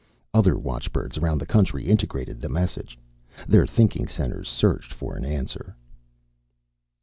Other 0.33 0.57
watchbirds 0.57 1.19
around 1.19 1.37
the 1.37 1.45
country 1.45 1.85
integrated 1.85 2.41
the 2.41 2.49
message. 2.49 2.97
Their 3.47 3.67
thinking 3.67 4.07
centers 4.07 4.49
searched 4.49 4.91
for 4.91 5.15
an 5.15 5.23
answer. 5.25 5.75